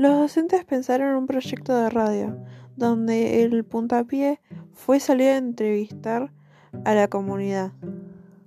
Los 0.00 0.18
docentes 0.18 0.64
pensaron 0.64 1.10
en 1.10 1.16
un 1.16 1.26
proyecto 1.26 1.76
de 1.76 1.90
radio, 1.90 2.34
donde 2.74 3.42
el 3.42 3.64
puntapié 3.64 4.40
fue 4.72 4.98
salir 4.98 5.28
a 5.28 5.36
entrevistar 5.36 6.32
a 6.86 6.94
la 6.94 7.08
comunidad. 7.08 7.72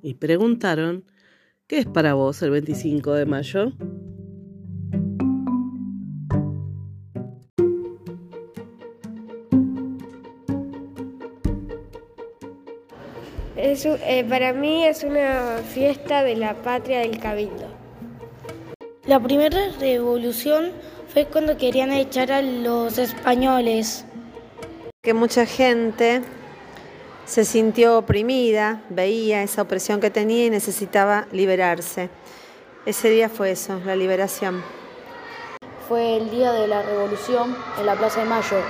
Y 0.02 0.16
preguntaron, 0.16 1.04
¿qué 1.68 1.78
es 1.78 1.86
para 1.86 2.16
vos 2.16 2.42
el 2.42 2.50
25 2.50 3.14
de 3.14 3.26
mayo? 3.28 3.72
Eh, 13.56 14.26
para 14.28 14.54
mí 14.54 14.86
es 14.86 15.04
una 15.04 15.58
fiesta 15.58 16.24
de 16.24 16.36
la 16.36 16.64
patria 16.64 17.02
del 17.02 17.20
cabildo. 17.20 17.73
La 19.06 19.20
primera 19.20 19.68
revolución 19.82 20.72
fue 21.12 21.26
cuando 21.26 21.58
querían 21.58 21.92
echar 21.92 22.32
a 22.32 22.42
los 22.42 22.98
españoles. 22.98 24.06
Que 25.02 25.14
mucha 25.14 25.46
gente 25.46 26.22
se 27.26 27.44
sintió 27.44 27.98
oprimida, 27.98 28.82
veía 28.88 29.44
esa 29.44 29.64
opresión 29.64 30.00
que 30.00 30.10
tenía 30.10 30.46
y 30.46 30.50
necesitaba 30.50 31.28
liberarse. 31.34 32.10
Ese 32.86 33.10
día 33.10 33.28
fue 33.28 33.52
eso, 33.52 33.78
la 33.86 33.98
liberación. 33.98 34.64
Fue 35.90 36.16
el 36.16 36.30
día 36.30 36.54
de 36.54 36.70
la 36.70 36.82
revolución 36.82 37.58
en 37.78 37.86
la 37.86 37.96
Plaza 37.96 38.22
de 38.22 38.28
Mayo. 38.28 38.62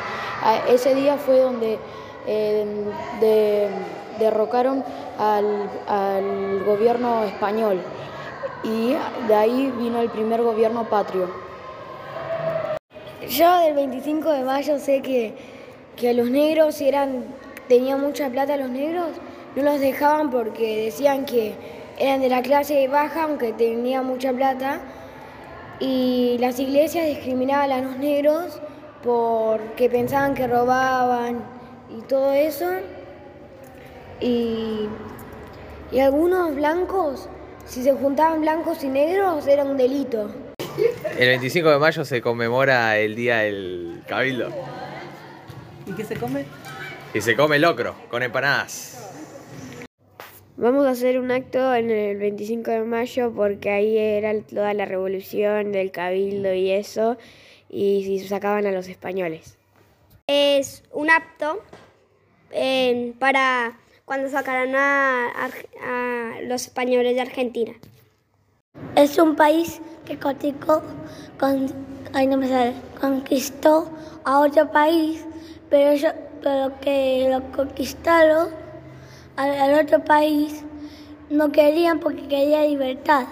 Ese 0.68 0.96
día 0.96 1.18
fue 1.18 1.42
donde 1.42 1.78
eh, 2.26 3.70
derrocaron 4.18 4.84
al 5.20 6.64
gobierno 6.66 7.24
español 7.24 7.80
y 8.64 8.96
de 9.28 9.36
ahí 9.36 9.74
vino 9.78 10.00
el 10.00 10.10
primer 10.10 10.42
gobierno 10.42 10.86
patrio. 10.86 11.30
Yo 13.28 13.60
del 13.60 13.74
25 13.74 14.32
de 14.32 14.44
mayo 14.44 14.80
sé 14.80 15.02
que, 15.02 15.34
que 15.96 16.14
los 16.14 16.30
negros 16.30 16.80
eran, 16.82 17.26
tenían 17.68 18.02
mucha 18.02 18.30
plata 18.30 18.58
los 18.58 18.70
negros, 18.70 19.10
no 19.56 19.64
los 19.64 19.80
dejaban 19.80 20.30
porque 20.30 20.86
decían 20.86 21.26
que 21.26 21.56
eran 21.98 22.22
de 22.22 22.30
la 22.30 22.42
clase 22.42 22.88
baja 22.88 23.24
aunque 23.24 23.54
tenían 23.54 24.06
mucha 24.06 24.34
plata 24.34 24.82
y 25.80 26.38
las 26.40 26.60
iglesias 26.60 27.06
discriminaban 27.08 27.72
a 27.72 27.82
los 27.82 27.98
negros 27.98 28.60
porque 29.04 29.90
pensaban 29.90 30.34
que 30.34 30.48
robaban 30.48 31.44
y 31.96 32.02
todo 32.02 32.32
eso 32.32 32.66
y, 34.20 34.88
y 35.92 36.00
algunos 36.00 36.56
blancos 36.56 37.28
si 37.66 37.84
se 37.84 37.94
juntaban 37.94 38.42
blancos 38.42 38.84
y 38.84 38.88
negros 38.88 39.48
era 39.48 39.64
un 39.64 39.78
delito. 39.78 40.30
El 41.18 41.28
25 41.28 41.70
de 41.70 41.78
mayo 41.78 42.06
se 42.06 42.22
conmemora 42.22 42.98
el 42.98 43.16
Día 43.16 43.40
del 43.40 44.02
Cabildo. 44.08 44.50
¿Y 45.86 45.92
qué 45.94 46.04
se 46.04 46.16
come? 46.16 46.46
Y 47.14 47.22
se 47.22 47.36
come 47.36 47.60
locro, 47.60 47.96
con 48.10 48.24
empanadas. 48.24 49.00
Vamos 50.56 50.86
a 50.86 50.92
hacer 50.92 51.20
un 51.20 51.32
acto 51.32 51.74
en 51.74 51.92
el 51.92 52.18
25 52.18 52.72
de 52.72 52.84
mayo 52.84 53.32
porque 53.36 53.70
ahí 53.70 53.98
era 53.98 54.40
toda 54.42 54.74
la 54.74 54.86
revolución 54.86 55.72
del 55.72 55.92
cabildo 55.92 56.54
y 56.54 56.70
eso, 56.72 57.18
y 57.70 58.20
se 58.20 58.28
sacaban 58.28 58.66
a 58.66 58.72
los 58.72 58.88
españoles. 58.88 59.58
Es 60.28 60.84
un 60.92 61.10
acto 61.10 61.62
eh, 62.52 63.14
para 63.20 63.78
cuando 64.14 64.30
sacaron 64.30 64.76
a, 64.76 65.50
los 66.44 66.68
españoles 66.68 67.16
de 67.16 67.22
Argentina. 67.22 67.74
Es 68.96 69.18
un 69.18 69.36
país 69.36 69.82
que 70.06 70.20
conquistó, 70.20 70.84
con, 71.40 71.66
no 72.14 72.38
me 72.38 72.74
conquistó 73.02 73.92
a 74.24 74.42
otro 74.42 74.70
país, 74.72 75.26
pero, 75.72 76.14
pero 76.44 76.80
que 76.80 77.28
lo 77.28 77.42
conquistaron 77.58 78.50
al, 79.36 79.84
otro 79.84 80.06
país 80.06 80.64
no 81.32 81.52
querían 81.52 82.00
porque 82.00 82.28
quería 82.28 82.62
libertad. 82.66 83.26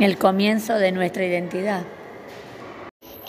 El 0.00 0.18
comienzo 0.18 0.74
de 0.74 0.90
nuestra 0.90 1.24
identidad. 1.24 1.84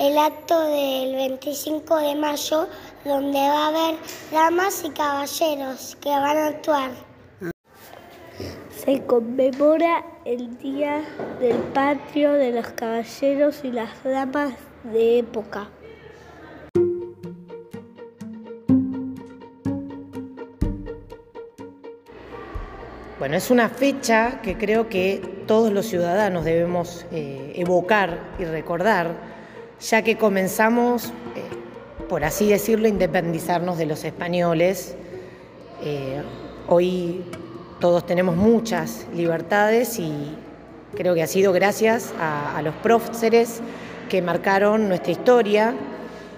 El 0.03 0.18
acto 0.18 0.59
del 0.59 1.16
25 1.16 1.96
de 1.96 2.16
mayo 2.16 2.68
donde 3.06 3.40
va 3.40 3.68
a 3.68 3.68
haber 3.69 3.96
damas 4.34 4.84
y 4.84 4.90
caballeros 4.90 5.97
que 6.02 6.09
van 6.09 6.38
a 6.38 6.47
actuar. 6.47 6.91
Se 8.75 9.02
conmemora 9.06 10.03
el 10.25 10.58
Día 10.58 11.06
del 11.40 11.56
Patrio 11.56 12.34
de 12.34 12.52
los 12.52 12.68
Caballeros 12.72 13.63
y 13.63 13.72
las 13.72 14.03
Damas 14.03 14.56
de 14.84 15.19
época. 15.19 15.69
Bueno, 23.19 23.38
es 23.38 23.50
una 23.50 23.69
fecha 23.69 24.42
que 24.42 24.58
creo 24.58 24.90
que 24.90 25.22
todos 25.47 25.72
los 25.72 25.86
ciudadanos 25.86 26.44
debemos 26.44 27.06
eh, 27.13 27.53
evocar 27.56 28.19
y 28.38 28.44
recordar, 28.44 29.16
ya 29.90 30.02
que 30.02 30.18
comenzamos 30.18 31.08
eh, 31.36 31.64
por 32.08 32.24
así 32.24 32.50
decirlo, 32.50 32.88
independizarnos 32.88 33.78
de 33.78 33.86
los 33.86 34.04
españoles. 34.04 34.96
Eh, 35.82 36.22
hoy 36.68 37.24
todos 37.80 38.06
tenemos 38.06 38.36
muchas 38.36 39.08
libertades 39.16 40.00
y 40.00 40.36
creo 40.96 41.16
que 41.16 41.24
ha 41.24 41.28
sido 41.28 41.52
gracias 41.54 42.14
a, 42.20 42.58
a 42.58 42.62
los 42.62 42.76
próceres 42.76 43.62
que 44.10 44.22
marcaron 44.22 44.88
nuestra 44.88 45.12
historia 45.12 45.74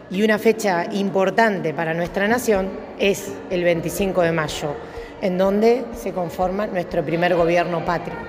y 0.09 0.23
una 0.23 0.39
fecha 0.39 0.85
importante 0.93 1.73
para 1.73 1.93
nuestra 1.93 2.27
nación 2.27 2.69
es 2.99 3.33
el 3.49 3.63
25 3.63 4.21
de 4.21 4.31
mayo, 4.31 4.75
en 5.21 5.37
donde 5.37 5.83
se 5.93 6.13
conforma 6.13 6.67
nuestro 6.67 7.03
primer 7.03 7.35
gobierno 7.35 7.83
patrio. 7.83 8.24